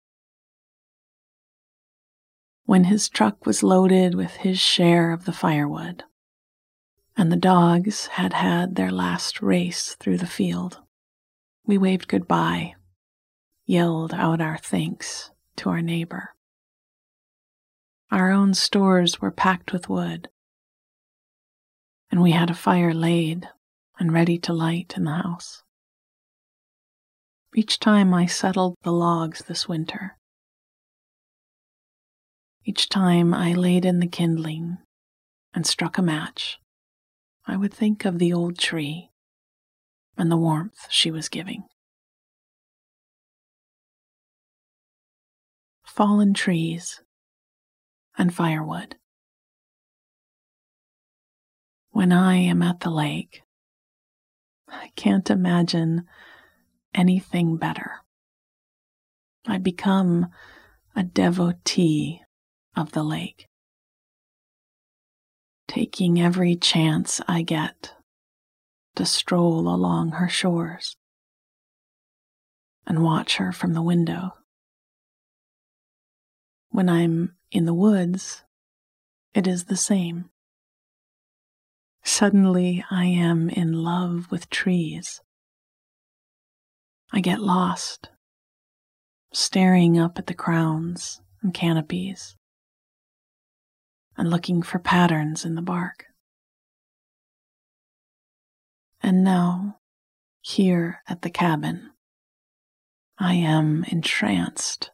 When 2.66 2.84
his 2.84 3.08
truck 3.08 3.46
was 3.46 3.64
loaded 3.64 4.14
with 4.14 4.30
his 4.36 4.60
share 4.60 5.10
of 5.10 5.24
the 5.24 5.32
firewood, 5.32 6.04
and 7.16 7.32
the 7.32 7.36
dogs 7.36 8.06
had 8.06 8.32
had 8.32 8.76
their 8.76 8.92
last 8.92 9.42
race 9.42 9.96
through 9.98 10.18
the 10.18 10.26
field, 10.26 10.78
we 11.66 11.76
waved 11.76 12.06
goodbye, 12.06 12.74
yelled 13.68 14.14
out 14.14 14.40
our 14.40 14.56
thanks 14.56 15.30
to 15.54 15.68
our 15.68 15.82
neighbor. 15.82 16.34
Our 18.10 18.30
own 18.30 18.54
stores 18.54 19.20
were 19.20 19.30
packed 19.30 19.74
with 19.74 19.90
wood, 19.90 20.30
and 22.10 22.22
we 22.22 22.30
had 22.30 22.48
a 22.48 22.54
fire 22.54 22.94
laid 22.94 23.46
and 23.98 24.10
ready 24.10 24.38
to 24.38 24.54
light 24.54 24.94
in 24.96 25.04
the 25.04 25.12
house. 25.12 25.62
Each 27.54 27.78
time 27.78 28.14
I 28.14 28.24
settled 28.24 28.74
the 28.84 28.90
logs 28.90 29.44
this 29.44 29.68
winter, 29.68 30.16
each 32.64 32.88
time 32.88 33.34
I 33.34 33.52
laid 33.52 33.84
in 33.84 34.00
the 34.00 34.06
kindling 34.06 34.78
and 35.52 35.66
struck 35.66 35.98
a 35.98 36.02
match, 36.02 36.58
I 37.46 37.56
would 37.58 37.74
think 37.74 38.06
of 38.06 38.18
the 38.18 38.32
old 38.32 38.58
tree 38.58 39.10
and 40.16 40.30
the 40.30 40.38
warmth 40.38 40.86
she 40.88 41.10
was 41.10 41.28
giving. 41.28 41.64
Fallen 45.98 46.32
trees 46.32 47.02
and 48.16 48.32
firewood. 48.32 48.94
When 51.90 52.12
I 52.12 52.36
am 52.36 52.62
at 52.62 52.78
the 52.78 52.90
lake, 52.90 53.42
I 54.68 54.92
can't 54.94 55.28
imagine 55.28 56.04
anything 56.94 57.56
better. 57.56 57.90
I 59.44 59.58
become 59.58 60.28
a 60.94 61.02
devotee 61.02 62.20
of 62.76 62.92
the 62.92 63.02
lake, 63.02 63.48
taking 65.66 66.20
every 66.20 66.54
chance 66.54 67.20
I 67.26 67.42
get 67.42 67.92
to 68.94 69.04
stroll 69.04 69.66
along 69.66 70.12
her 70.12 70.28
shores 70.28 70.96
and 72.86 73.02
watch 73.02 73.38
her 73.38 73.50
from 73.50 73.72
the 73.72 73.82
window. 73.82 74.37
When 76.70 76.88
I'm 76.88 77.34
in 77.50 77.64
the 77.64 77.74
woods, 77.74 78.44
it 79.34 79.46
is 79.46 79.64
the 79.64 79.76
same. 79.76 80.30
Suddenly, 82.04 82.84
I 82.90 83.04
am 83.06 83.48
in 83.50 83.72
love 83.72 84.30
with 84.30 84.50
trees. 84.50 85.20
I 87.12 87.20
get 87.20 87.40
lost, 87.40 88.10
staring 89.32 89.98
up 89.98 90.18
at 90.18 90.26
the 90.26 90.34
crowns 90.34 91.20
and 91.42 91.54
canopies, 91.54 92.36
and 94.16 94.30
looking 94.30 94.62
for 94.62 94.78
patterns 94.78 95.44
in 95.44 95.54
the 95.54 95.62
bark. 95.62 96.04
And 99.02 99.24
now, 99.24 99.78
here 100.40 101.02
at 101.08 101.22
the 101.22 101.30
cabin, 101.30 101.90
I 103.18 103.34
am 103.34 103.84
entranced 103.84 104.90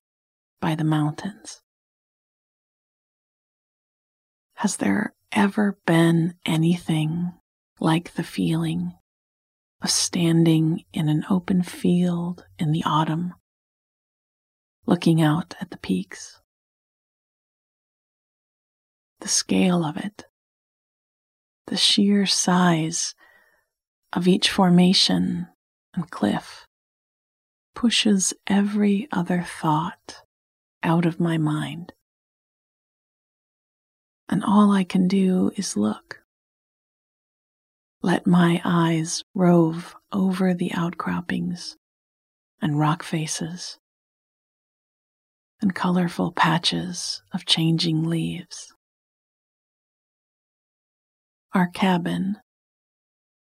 by 0.61 0.75
the 0.75 0.85
mountains. 0.85 1.63
Has 4.65 4.79
there 4.79 5.13
ever 5.31 5.79
been 5.85 6.37
anything 6.47 7.35
like 7.81 8.15
the 8.15 8.23
feeling 8.23 8.95
of 9.83 9.91
standing 9.91 10.85
in 10.91 11.11
an 11.11 11.27
open 11.29 11.63
field 11.63 12.47
in 12.59 12.73
the 12.73 12.83
autumn, 12.87 13.35
looking 14.87 15.21
out 15.21 15.55
at 15.61 15.69
the 15.69 15.77
peaks? 15.77 16.41
The 19.21 19.29
scale 19.29 19.85
of 19.85 19.99
it, 19.99 20.25
the 21.67 21.77
sheer 21.77 22.25
size 22.25 23.15
of 24.15 24.27
each 24.27 24.49
formation 24.49 25.47
and 25.93 26.11
cliff 26.11 26.67
pushes 27.75 28.33
every 28.47 29.09
other 29.13 29.43
thought 29.43 30.23
out 30.83 31.05
of 31.05 31.21
my 31.21 31.37
mind 31.37 31.93
and 34.29 34.43
all 34.45 34.73
I 34.73 34.85
can 34.85 35.09
do 35.09 35.51
is 35.57 35.77
look. 35.77 36.21
Let 38.03 38.27
my 38.27 38.61
eyes 38.65 39.23
rove 39.35 39.95
over 40.13 40.55
the 40.55 40.73
outcroppings 40.73 41.77
and 42.61 42.79
rock 42.79 43.03
faces 43.03 43.79
and 45.61 45.75
colorful 45.75 46.33
patches 46.33 47.23
of 47.33 47.47
changing 47.47 48.05
leaves. 48.05 48.75
Our 51.53 51.69
cabin, 51.69 52.37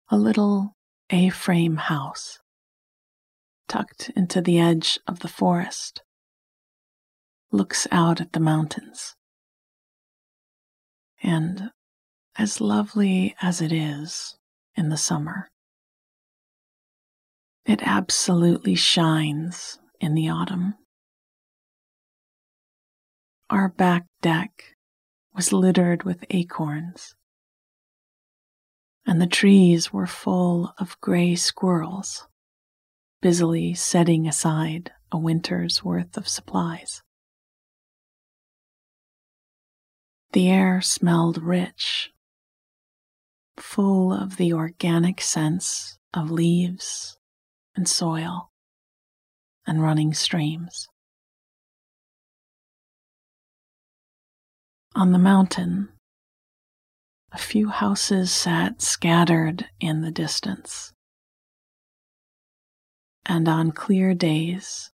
a 0.09 0.17
little 0.17 0.75
A 1.09 1.29
frame 1.29 1.77
house, 1.77 2.39
tucked 3.67 4.11
into 4.15 4.41
the 4.41 4.59
edge 4.59 4.99
of 5.07 5.19
the 5.19 5.27
forest, 5.27 6.03
looks 7.51 7.87
out 7.91 8.21
at 8.21 8.33
the 8.33 8.39
mountains 8.39 9.15
and 11.23 11.71
as 12.37 12.59
lovely 12.59 13.35
as 13.41 13.61
it 13.61 13.71
is 13.71 14.37
in 14.75 14.89
the 14.89 14.97
summer, 14.97 15.49
it 17.65 17.81
absolutely 17.81 18.75
shines 18.75 19.79
in 19.99 20.13
the 20.13 20.29
autumn. 20.29 20.75
Our 23.49 23.69
back 23.69 24.05
deck 24.21 24.75
was 25.33 25.53
littered 25.53 26.03
with 26.03 26.25
acorns, 26.29 27.15
and 29.05 29.21
the 29.21 29.27
trees 29.27 29.93
were 29.93 30.07
full 30.07 30.73
of 30.77 30.99
gray 31.01 31.35
squirrels, 31.35 32.27
busily 33.21 33.73
setting 33.73 34.27
aside 34.27 34.91
a 35.11 35.17
winter's 35.17 35.83
worth 35.83 36.17
of 36.17 36.27
supplies. 36.27 37.01
The 40.35 40.49
air 40.49 40.81
smelled 40.81 41.41
rich, 41.41 42.11
full 43.55 44.11
of 44.11 44.35
the 44.35 44.51
organic 44.51 45.21
scents 45.21 45.97
of 46.13 46.29
leaves 46.29 47.17
and 47.73 47.87
soil 47.87 48.51
and 49.65 49.81
running 49.81 50.13
streams. 50.13 50.89
On 54.93 55.13
the 55.13 55.17
mountain, 55.17 55.87
a 57.31 57.37
few 57.37 57.69
houses 57.69 58.29
sat 58.29 58.81
scattered 58.81 59.69
in 59.79 60.01
the 60.01 60.11
distance. 60.11 60.91
And 63.25 63.47
on 63.47 63.71
clear 63.71 64.13
days, 64.13 64.91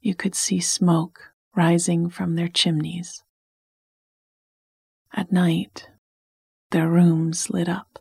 you 0.00 0.16
could 0.16 0.34
see 0.34 0.58
smoke 0.58 1.34
rising 1.54 2.10
from 2.10 2.34
their 2.34 2.48
chimneys. 2.48 3.22
At 5.14 5.30
night, 5.30 5.90
their 6.70 6.88
rooms 6.88 7.50
lit 7.50 7.68
up. 7.68 7.98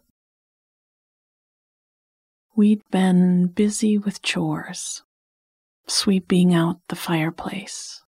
We'd 2.56 2.82
been 2.90 3.48
busy 3.48 3.98
with 3.98 4.22
chores, 4.22 5.04
sweeping 5.88 6.54
out 6.54 6.80
the 6.88 6.96
fireplace, 6.96 8.02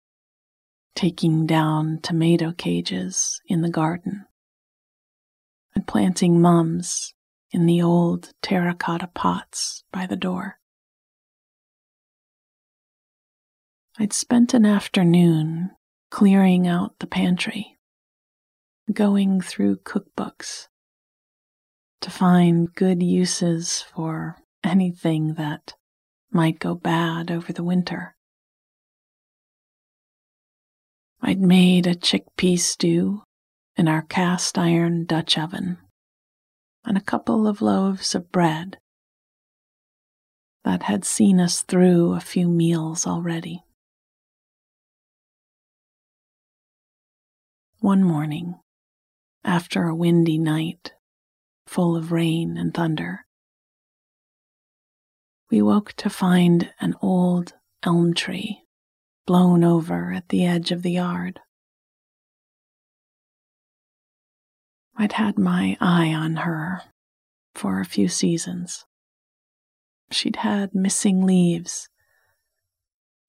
taking 0.96 1.46
down 1.46 2.00
tomato 2.02 2.54
cages 2.54 3.42
in 3.46 3.62
the 3.62 3.70
garden, 3.70 4.26
and 5.76 5.86
planting 5.86 6.40
mums 6.40 7.14
in 7.52 7.66
the 7.66 7.82
old 7.82 8.32
terracotta 8.42 9.08
pots 9.08 9.84
by 9.92 10.06
the 10.06 10.16
door. 10.16 10.60
I'd 14.00 14.14
spent 14.14 14.54
an 14.54 14.66
afternoon 14.66 15.72
clearing 16.10 16.68
out 16.68 17.00
the 17.00 17.08
pantry 17.08 17.73
going 18.92 19.40
through 19.40 19.78
cookbooks 19.78 20.68
to 22.02 22.10
find 22.10 22.74
good 22.76 23.02
uses 23.02 23.82
for 23.82 24.38
anything 24.64 25.36
that 25.36 25.74
might 26.32 26.60
go 26.60 26.76
bad 26.76 27.32
over 27.32 27.54
the 27.54 27.64
winter. 27.64 28.16
I'd 31.22 31.40
made 31.40 31.88
a 31.88 31.96
chickpea 31.96 32.60
stew 32.60 33.24
in 33.78 33.88
our 33.88 34.02
cast 34.02 34.58
iron 34.58 35.06
Dutch 35.06 35.38
oven 35.38 35.78
and 36.84 36.98
a 36.98 37.02
couple 37.02 37.48
of 37.48 37.62
loaves 37.62 38.14
of 38.14 38.32
bread 38.32 38.78
that 40.66 40.84
had 40.84 41.06
seen 41.06 41.40
us 41.40 41.62
through 41.62 42.14
a 42.14 42.20
few 42.20 42.50
meals 42.50 43.08
already. 43.08 43.64
One 47.80 48.04
morning, 48.04 48.56
after 49.44 49.88
a 49.88 49.96
windy 49.96 50.38
night 50.38 50.94
full 51.66 51.96
of 51.96 52.12
rain 52.12 52.58
and 52.58 52.74
thunder. 52.74 53.26
We 55.50 55.62
woke 55.62 55.94
to 55.94 56.10
find 56.10 56.74
an 56.80 56.96
old 57.02 57.54
elm 57.84 58.14
tree 58.14 58.64
blown 59.26 59.64
over 59.64 60.12
at 60.12 60.30
the 60.30 60.46
edge 60.46 60.72
of 60.72 60.82
the 60.82 60.92
yard. 60.92 61.40
I'd 64.96 65.14
had 65.14 65.38
my 65.40 65.78
eye 65.80 66.14
on 66.14 66.38
her 66.38 66.82
for 67.56 67.80
a 67.80 67.86
few 67.86 68.08
seasons. 68.08 68.86
She'd 70.12 70.38
had 70.38 70.76
missing 70.76 71.26
leaves 71.26 71.90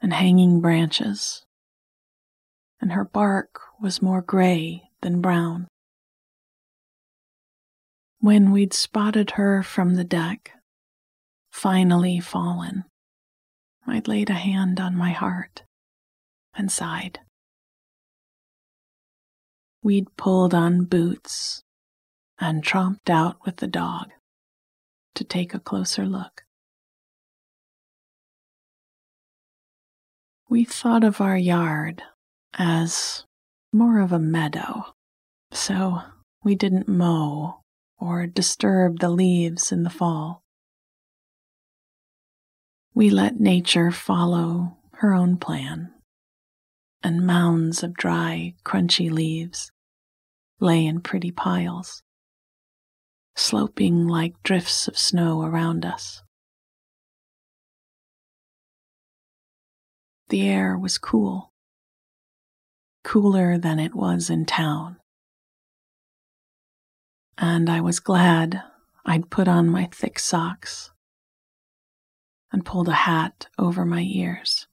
and 0.02 0.12
hanging 0.12 0.60
branches, 0.60 1.44
and 2.80 2.92
her 2.92 3.04
bark 3.04 3.60
was 3.80 4.02
more 4.02 4.20
gray 4.20 4.82
than 5.00 5.22
brown. 5.22 5.68
When 8.24 8.52
we'd 8.52 8.72
spotted 8.72 9.32
her 9.32 9.62
from 9.62 9.96
the 9.96 10.02
deck, 10.02 10.52
finally 11.52 12.20
fallen, 12.20 12.84
I'd 13.86 14.08
laid 14.08 14.30
a 14.30 14.32
hand 14.32 14.80
on 14.80 14.96
my 14.96 15.10
heart 15.10 15.64
and 16.54 16.72
sighed. 16.72 17.20
We'd 19.82 20.16
pulled 20.16 20.54
on 20.54 20.86
boots 20.86 21.64
and 22.38 22.64
tromped 22.64 23.10
out 23.10 23.44
with 23.44 23.56
the 23.56 23.66
dog 23.66 24.08
to 25.16 25.22
take 25.22 25.52
a 25.52 25.60
closer 25.60 26.06
look. 26.06 26.44
We 30.48 30.64
thought 30.64 31.04
of 31.04 31.20
our 31.20 31.36
yard 31.36 32.02
as 32.54 33.26
more 33.70 34.00
of 34.00 34.12
a 34.12 34.18
meadow, 34.18 34.94
so 35.50 35.98
we 36.42 36.54
didn't 36.54 36.88
mow 36.88 37.60
or 37.98 38.26
disturb 38.26 39.00
the 39.00 39.10
leaves 39.10 39.72
in 39.72 39.82
the 39.82 39.90
fall. 39.90 40.42
We 42.94 43.10
let 43.10 43.40
nature 43.40 43.90
follow 43.90 44.78
her 44.94 45.14
own 45.14 45.36
plan, 45.36 45.92
and 47.02 47.26
mounds 47.26 47.82
of 47.82 47.94
dry, 47.94 48.54
crunchy 48.64 49.10
leaves 49.10 49.72
lay 50.60 50.86
in 50.86 51.00
pretty 51.00 51.30
piles, 51.30 52.02
sloping 53.36 54.06
like 54.06 54.42
drifts 54.42 54.86
of 54.88 54.96
snow 54.96 55.42
around 55.42 55.84
us. 55.84 56.22
The 60.28 60.48
air 60.48 60.78
was 60.78 60.96
cool, 60.96 61.52
cooler 63.02 63.58
than 63.58 63.78
it 63.78 63.94
was 63.94 64.30
in 64.30 64.46
town. 64.46 64.96
And 67.36 67.68
I 67.68 67.80
was 67.80 68.00
glad 68.00 68.62
I'd 69.04 69.30
put 69.30 69.48
on 69.48 69.68
my 69.68 69.88
thick 69.92 70.18
socks 70.18 70.90
and 72.52 72.64
pulled 72.64 72.88
a 72.88 72.92
hat 72.92 73.48
over 73.58 73.84
my 73.84 74.02
ears. 74.02 74.66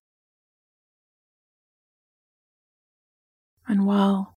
And 3.67 3.85
while 3.85 4.37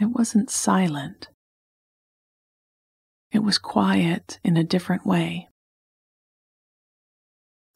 it 0.00 0.06
wasn't 0.06 0.48
silent. 0.48 1.28
It 3.30 3.40
was 3.40 3.58
quiet 3.58 4.40
in 4.42 4.56
a 4.56 4.64
different 4.64 5.04
way. 5.04 5.48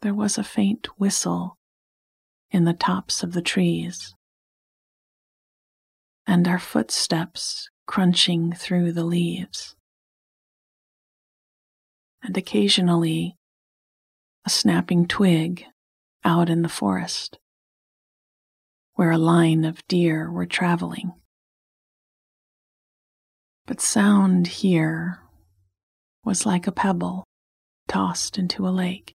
There 0.01 0.15
was 0.15 0.39
a 0.39 0.45
faint 0.45 0.87
whistle 0.99 1.59
in 2.51 2.65
the 2.65 2.73
tops 2.73 3.23
of 3.23 3.33
the 3.33 3.43
trees, 3.43 4.15
and 6.27 6.49
our 6.49 6.59
footsteps 6.59 7.69
crunching 7.87 8.53
through 8.53 8.93
the 8.93 9.05
leaves, 9.05 9.75
and 12.23 12.37
occasionally 12.37 13.37
a 14.47 14.51
snapping 14.51 15.07
twig 15.07 15.65
out 16.25 16.49
in 16.49 16.63
the 16.63 16.69
forest 16.69 17.39
where 18.95 19.11
a 19.11 19.19
line 19.19 19.65
of 19.65 19.87
deer 19.89 20.31
were 20.31 20.47
traveling. 20.47 21.13
But 23.67 23.81
sound 23.81 24.47
here 24.47 25.21
was 26.25 26.47
like 26.47 26.67
a 26.67 26.73
pebble 26.73 27.25
tossed 27.89 28.39
into 28.39 28.67
a 28.67 28.71
lake. 28.71 29.15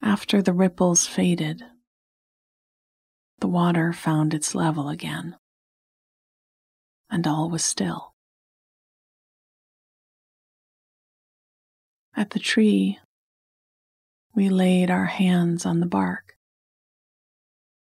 After 0.00 0.42
the 0.42 0.52
ripples 0.52 1.06
faded, 1.06 1.62
the 3.38 3.48
water 3.48 3.92
found 3.92 4.34
its 4.34 4.54
level 4.54 4.88
again, 4.88 5.36
and 7.12 7.26
all 7.26 7.50
was 7.50 7.62
still. 7.62 8.14
At 12.16 12.30
the 12.30 12.38
tree, 12.38 12.98
we 14.34 14.48
laid 14.48 14.90
our 14.90 15.04
hands 15.04 15.66
on 15.66 15.80
the 15.80 15.86
bark 15.86 16.34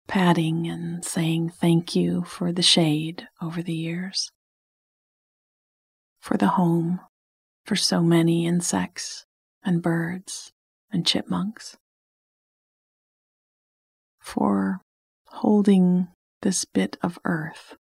patting 0.08 0.66
and 0.66 1.04
saying 1.04 1.50
thank 1.50 1.94
you 1.94 2.22
for 2.22 2.50
the 2.50 2.62
shade 2.62 3.28
over 3.40 3.62
the 3.62 3.74
years, 3.74 4.32
for 6.18 6.36
the 6.36 6.48
home 6.48 6.98
for 7.64 7.76
so 7.76 8.02
many 8.02 8.46
insects 8.46 9.26
and 9.62 9.82
birds 9.82 10.50
and 10.90 11.06
chipmunks, 11.06 11.76
for 14.18 14.80
holding 15.26 16.08
this 16.42 16.64
bit 16.64 16.96
of 17.02 17.18
earth 17.24 17.76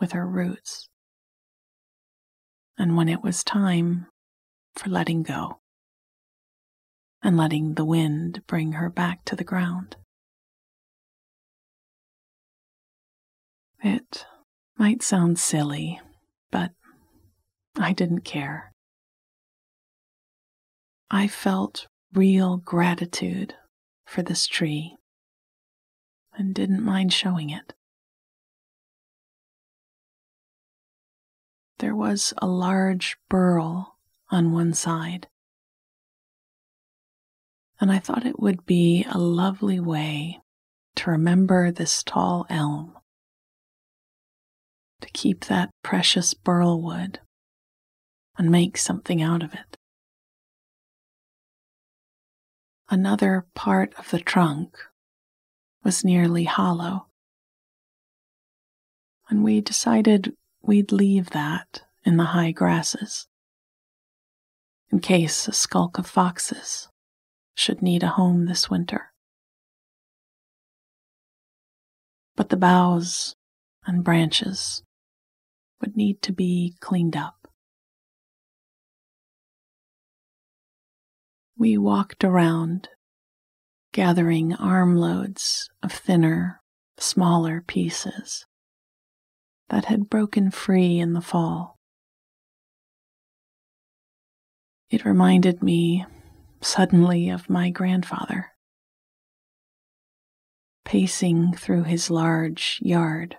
with 0.00 0.12
her 0.12 0.26
roots, 0.26 0.88
and 2.78 2.96
when 2.96 3.08
it 3.08 3.22
was 3.22 3.44
time 3.44 4.06
for 4.74 4.88
letting 4.88 5.22
go 5.22 5.60
and 7.22 7.36
letting 7.36 7.74
the 7.74 7.84
wind 7.84 8.42
bring 8.46 8.72
her 8.72 8.88
back 8.88 9.24
to 9.26 9.36
the 9.36 9.44
ground. 9.44 9.96
It 13.82 14.26
might 14.78 15.02
sound 15.02 15.38
silly, 15.38 16.00
but 16.50 16.72
I 17.78 17.92
didn't 17.92 18.22
care. 18.22 18.72
I 21.10 21.28
felt 21.28 21.86
real 22.12 22.56
gratitude 22.56 23.54
for 24.06 24.22
this 24.22 24.46
tree 24.46 24.96
and 26.34 26.54
didn't 26.54 26.84
mind 26.84 27.12
showing 27.12 27.50
it. 27.50 27.74
There 31.80 31.96
was 31.96 32.34
a 32.36 32.46
large 32.46 33.16
burl 33.30 33.96
on 34.28 34.52
one 34.52 34.74
side, 34.74 35.28
and 37.80 37.90
I 37.90 37.98
thought 37.98 38.26
it 38.26 38.38
would 38.38 38.66
be 38.66 39.06
a 39.10 39.16
lovely 39.16 39.80
way 39.80 40.40
to 40.96 41.10
remember 41.10 41.72
this 41.72 42.02
tall 42.02 42.44
elm 42.50 42.98
to 45.00 45.08
keep 45.12 45.46
that 45.46 45.70
precious 45.82 46.34
burl 46.34 46.82
wood 46.82 47.20
and 48.36 48.50
make 48.50 48.76
something 48.76 49.22
out 49.22 49.42
of 49.42 49.54
it. 49.54 49.78
Another 52.90 53.46
part 53.54 53.94
of 53.94 54.10
the 54.10 54.20
trunk 54.20 54.76
was 55.82 56.04
nearly 56.04 56.44
hollow, 56.44 57.06
and 59.30 59.42
we 59.42 59.62
decided 59.62 60.36
we'd 60.62 60.92
leave 60.92 61.30
that 61.30 61.82
in 62.04 62.16
the 62.16 62.26
high 62.26 62.50
grasses 62.52 63.26
in 64.90 65.00
case 65.00 65.46
a 65.46 65.52
skulk 65.52 65.98
of 65.98 66.06
foxes 66.06 66.88
should 67.54 67.82
need 67.82 68.02
a 68.02 68.08
home 68.08 68.46
this 68.46 68.68
winter. 68.68 69.12
But 72.36 72.48
the 72.48 72.56
boughs 72.56 73.34
and 73.86 74.02
branches 74.02 74.82
would 75.80 75.96
need 75.96 76.22
to 76.22 76.32
be 76.32 76.74
cleaned 76.80 77.16
up. 77.16 77.48
We 81.56 81.76
walked 81.76 82.24
around, 82.24 82.88
gathering 83.92 84.54
armloads 84.54 85.68
of 85.82 85.92
thinner, 85.92 86.62
smaller 86.96 87.62
pieces 87.66 88.46
that 89.70 89.86
had 89.86 90.10
broken 90.10 90.50
free 90.50 90.98
in 90.98 91.12
the 91.12 91.20
fall. 91.20 91.78
It 94.90 95.04
reminded 95.04 95.62
me 95.62 96.04
suddenly 96.60 97.30
of 97.30 97.48
my 97.48 97.70
grandfather, 97.70 98.52
pacing 100.84 101.54
through 101.54 101.84
his 101.84 102.10
large 102.10 102.80
yard, 102.82 103.38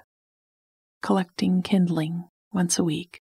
collecting 1.01 1.61
kindling 1.61 2.29
once 2.53 2.79
a 2.79 2.83
week 2.83 3.21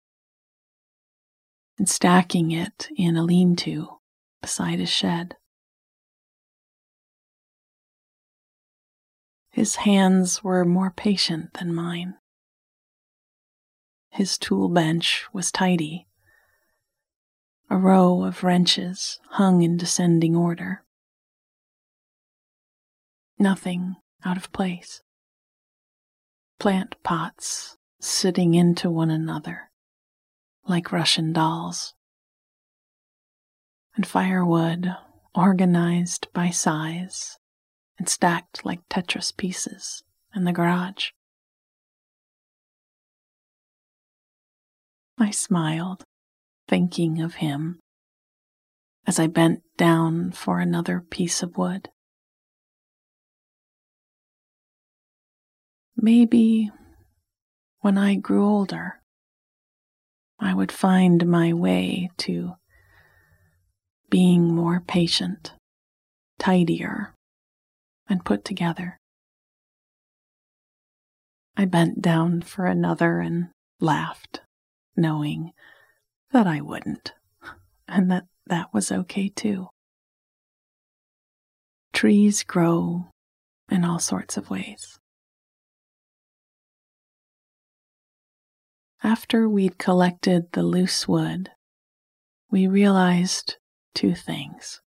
and 1.78 1.88
stacking 1.88 2.52
it 2.52 2.88
in 2.96 3.16
a 3.16 3.24
lean 3.24 3.56
to 3.56 4.00
beside 4.42 4.80
his 4.80 4.90
shed. 4.90 5.36
His 9.52 9.76
hands 9.76 10.44
were 10.44 10.66
more 10.66 10.92
patient 10.92 11.54
than 11.54 11.74
mine. 11.74 12.16
His 14.16 14.38
tool 14.38 14.70
bench 14.70 15.26
was 15.34 15.52
tidy. 15.52 16.08
A 17.70 17.78
row 17.78 18.24
of 18.24 18.46
wrenches 18.46 19.20
hung 19.32 19.62
in 19.62 19.76
descending 19.76 20.36
order. 20.36 20.86
Nothing 23.38 23.98
out 24.24 24.38
of 24.38 24.54
place. 24.54 25.02
Plant 26.60 26.96
pots 27.04 27.76
sitting 28.00 28.54
into 28.54 28.90
one 28.90 29.12
another 29.12 29.70
like 30.66 30.94
Russian 30.94 31.34
dolls. 31.34 31.94
And 33.98 34.08
firewood 34.08 34.96
organized 35.34 36.28
by 36.34 36.52
size 36.52 37.38
and 37.98 38.08
stacked 38.08 38.66
like 38.66 38.88
Tetris 38.90 39.36
pieces 39.36 40.04
in 40.34 40.46
the 40.46 40.54
garage. 40.54 41.10
I 45.18 45.32
smiled, 45.32 46.04
thinking 46.68 47.22
of 47.22 47.36
him, 47.36 47.80
as 49.08 49.18
I 49.18 49.28
bent 49.28 49.62
down 49.78 50.32
for 50.32 50.60
another 50.60 51.00
piece 51.00 51.42
of 51.42 51.58
wood. 51.58 51.90
Maybe 55.96 56.70
when 57.80 57.98
I 57.98 58.16
grew 58.16 58.46
older, 58.46 59.02
I 60.38 60.54
would 60.54 60.72
find 60.72 61.26
my 61.26 61.54
way 61.54 62.10
to 62.18 62.56
being 64.10 64.54
more 64.54 64.82
patient, 64.86 65.54
tidier, 66.40 67.14
and 68.10 68.26
put 68.26 68.44
together. 68.44 68.98
I 71.56 71.64
bent 71.64 72.02
down 72.02 72.42
for 72.42 72.66
another 72.66 73.22
and 73.22 73.48
laughed 73.80 74.42
knowing 74.96 75.52
that 76.32 76.48
I 76.48 76.62
wouldn't, 76.62 77.14
and 77.88 78.10
that 78.12 78.26
that 78.48 78.74
was 78.74 78.92
okay 78.92 79.30
too. 79.30 79.68
Trees 81.94 82.44
grow 82.44 83.08
in 83.70 83.86
all 83.86 84.00
sorts 84.00 84.38
of 84.38 84.50
ways. 84.50 85.00
After 89.04 89.48
we'd 89.48 89.78
collected 89.78 90.52
the 90.52 90.64
loose 90.64 91.08
wood, 91.08 91.52
we 92.50 92.68
realized 92.68 93.58
two 93.94 94.16
things. 94.16 94.82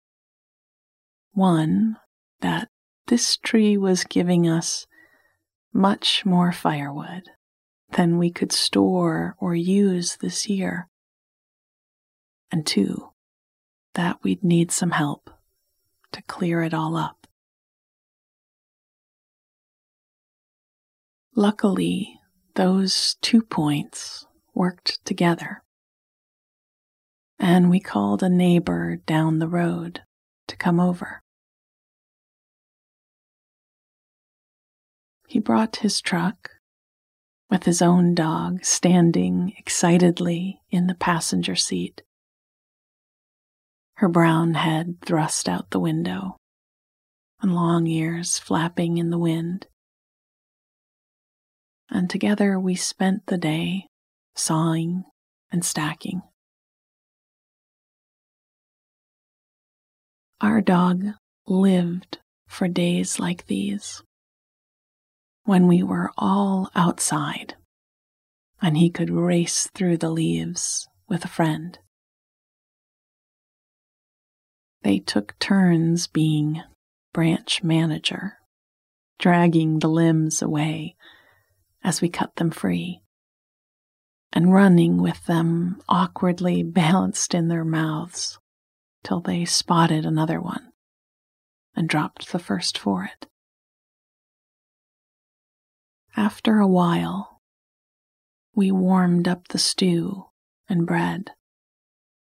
One, 1.32 1.96
that 2.40 2.68
this 3.06 3.36
tree 3.36 3.76
was 3.76 4.04
giving 4.04 4.48
us 4.48 4.86
much 5.72 6.24
more 6.24 6.52
firewood 6.52 7.24
than 7.92 8.18
we 8.18 8.30
could 8.30 8.52
store 8.52 9.36
or 9.38 9.54
use 9.54 10.16
this 10.16 10.48
year. 10.48 10.88
And 12.50 12.66
two, 12.66 13.10
that 13.94 14.18
we'd 14.22 14.44
need 14.44 14.70
some 14.70 14.90
help 14.90 15.30
to 16.12 16.22
clear 16.22 16.62
it 16.62 16.74
all 16.74 16.96
up. 16.96 17.26
Luckily, 21.34 22.18
those 22.54 23.16
two 23.20 23.42
points 23.42 24.26
worked 24.54 25.04
together. 25.04 25.62
And 27.38 27.68
we 27.68 27.80
called 27.80 28.22
a 28.22 28.30
neighbor 28.30 28.96
down 28.96 29.38
the 29.38 29.48
road 29.48 30.00
to 30.48 30.56
come 30.56 30.80
over. 30.80 31.22
He 35.28 35.38
brought 35.38 35.76
his 35.76 36.00
truck 36.00 36.52
with 37.50 37.64
his 37.64 37.80
own 37.80 38.14
dog 38.14 38.64
standing 38.64 39.52
excitedly 39.58 40.60
in 40.70 40.86
the 40.86 40.94
passenger 40.94 41.54
seat, 41.54 42.02
her 43.96 44.08
brown 44.08 44.54
head 44.54 44.96
thrust 45.04 45.48
out 45.48 45.70
the 45.70 45.80
window 45.80 46.36
and 47.40 47.54
long 47.54 47.86
ears 47.86 48.38
flapping 48.38 48.98
in 48.98 49.10
the 49.10 49.18
wind. 49.18 49.66
And 51.90 52.10
together 52.10 52.58
we 52.58 52.74
spent 52.74 53.26
the 53.26 53.38
day 53.38 53.86
sawing 54.34 55.04
and 55.50 55.64
stacking. 55.64 56.22
Our 60.40 60.60
dog 60.60 61.04
lived 61.46 62.18
for 62.48 62.68
days 62.68 63.18
like 63.18 63.46
these 63.46 64.02
when 65.46 65.66
we 65.68 65.82
were 65.82 66.10
all 66.18 66.70
outside 66.74 67.54
and 68.60 68.76
he 68.76 68.90
could 68.90 69.10
race 69.10 69.68
through 69.74 69.96
the 69.96 70.10
leaves 70.10 70.88
with 71.08 71.24
a 71.24 71.28
friend. 71.28 71.78
They 74.82 74.98
took 74.98 75.38
turns 75.38 76.06
being 76.06 76.62
branch 77.12 77.62
manager, 77.62 78.38
dragging 79.18 79.78
the 79.78 79.88
limbs 79.88 80.42
away 80.42 80.96
as 81.82 82.00
we 82.00 82.08
cut 82.08 82.36
them 82.36 82.50
free, 82.50 83.00
and 84.32 84.52
running 84.52 85.00
with 85.00 85.24
them 85.26 85.80
awkwardly 85.88 86.62
balanced 86.64 87.34
in 87.34 87.48
their 87.48 87.64
mouths 87.64 88.38
till 89.04 89.20
they 89.20 89.44
spotted 89.44 90.04
another 90.04 90.40
one 90.40 90.72
and 91.76 91.88
dropped 91.88 92.32
the 92.32 92.38
first 92.38 92.76
for 92.76 93.04
it. 93.04 93.28
After 96.18 96.60
a 96.60 96.66
while, 96.66 97.42
we 98.54 98.72
warmed 98.72 99.28
up 99.28 99.48
the 99.48 99.58
stew 99.58 100.24
and 100.66 100.86
bread 100.86 101.32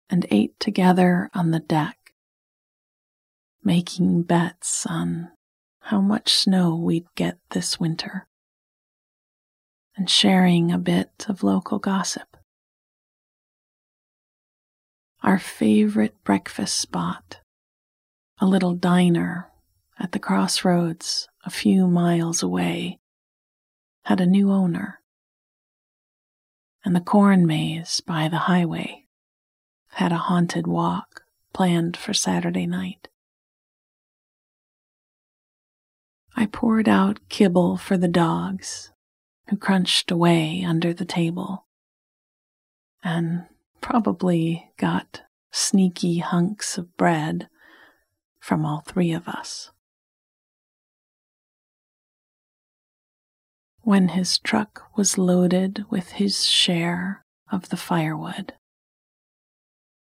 and 0.09 0.25
ate 0.31 0.59
together 0.59 1.29
on 1.35 1.51
the 1.51 1.59
deck, 1.59 2.15
making 3.63 4.23
bets 4.23 4.87
on 4.87 5.29
how 5.81 6.01
much 6.01 6.33
snow 6.33 6.75
we'd 6.75 7.05
get 7.13 7.37
this 7.51 7.79
winter 7.79 8.27
and 9.95 10.09
sharing 10.09 10.71
a 10.71 10.79
bit 10.79 11.27
of 11.29 11.43
local 11.43 11.77
gossip. 11.77 12.35
Our 15.21 15.37
favorite 15.37 16.15
breakfast 16.23 16.79
spot, 16.79 17.41
a 18.39 18.47
little 18.47 18.73
diner 18.73 19.51
at 19.99 20.13
the 20.13 20.19
crossroads 20.19 21.27
a 21.45 21.51
few 21.51 21.87
miles 21.87 22.41
away, 22.41 22.99
had 24.07 24.21
a 24.21 24.25
new 24.25 24.53
owner, 24.53 25.01
and 26.85 26.95
the 26.95 27.01
corn 27.01 27.45
maze 27.45 27.99
by 27.99 28.29
the 28.29 28.37
highway 28.37 29.03
had 29.89 30.13
a 30.13 30.17
haunted 30.17 30.65
walk 30.65 31.23
planned 31.53 31.97
for 31.97 32.13
Saturday 32.13 32.65
night. 32.65 33.09
I 36.37 36.45
poured 36.45 36.87
out 36.87 37.19
kibble 37.27 37.75
for 37.75 37.97
the 37.97 38.07
dogs, 38.07 38.93
who 39.49 39.57
crunched 39.57 40.09
away 40.09 40.63
under 40.65 40.93
the 40.93 41.03
table, 41.03 41.65
and 43.03 43.43
probably 43.81 44.71
got 44.77 45.23
sneaky 45.51 46.19
hunks 46.19 46.77
of 46.77 46.95
bread 46.95 47.49
from 48.39 48.65
all 48.65 48.83
three 48.87 49.11
of 49.11 49.27
us. 49.27 49.71
When 53.87 54.09
his 54.09 54.37
truck 54.39 54.83
was 54.97 55.17
loaded 55.17 55.85
with 55.89 56.09
his 56.09 56.43
share 56.43 57.23
of 57.49 57.69
the 57.69 57.77
firewood, 57.77 58.51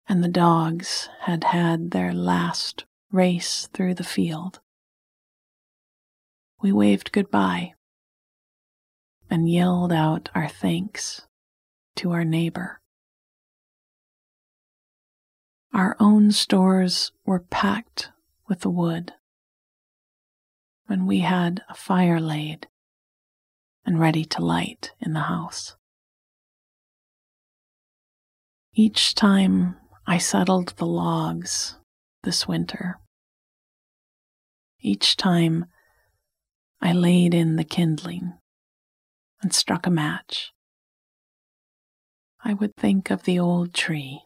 and 0.07 0.23
the 0.23 0.29
dogs 0.29 1.09
had 1.21 1.45
had 1.45 1.91
their 1.91 2.13
last 2.13 2.85
race 3.11 3.71
through 3.73 3.95
the 3.95 4.05
field. 4.05 4.61
We 6.61 6.73
waved 6.73 7.11
goodbye 7.11 7.73
and 9.31 9.51
yelled 9.51 9.95
out 9.95 10.29
our 10.35 10.51
thanks 10.51 11.23
to 11.97 12.11
our 12.13 12.23
neighbor. 12.23 12.83
Our 15.73 15.97
own 15.99 16.33
stores 16.33 17.13
were 17.25 17.41
packed 17.41 18.11
with 18.47 18.61
the 18.61 18.69
wood. 18.69 19.15
When 20.85 21.07
we 21.07 21.21
had 21.21 21.63
a 21.71 21.75
fire 21.75 22.21
laid, 22.21 22.67
and 23.85 23.99
ready 23.99 24.25
to 24.25 24.45
light 24.45 24.93
in 25.01 25.13
the 25.13 25.21
house. 25.21 25.77
Each 28.75 29.15
time 29.15 29.77
I 30.07 30.19
settled 30.19 30.75
the 30.77 30.87
logs 30.87 31.77
this 32.23 32.47
winter, 32.47 32.99
each 34.81 35.17
time 35.17 35.67
I 36.81 36.93
laid 36.93 37.35
in 37.35 37.57
the 37.57 37.65
kindling 37.65 38.35
and 39.43 39.53
struck 39.53 39.87
a 39.87 39.91
match, 39.91 40.53
I 42.43 42.55
would 42.55 42.75
think 42.77 43.11
of 43.11 43.25
the 43.25 43.39
old 43.39 43.75
tree 43.75 44.23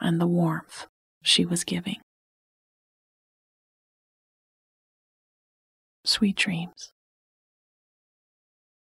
and 0.00 0.20
the 0.20 0.26
warmth 0.26 0.86
she 1.22 1.44
was 1.44 1.64
giving. 1.64 2.00
Sweet 6.04 6.36
dreams. 6.36 6.93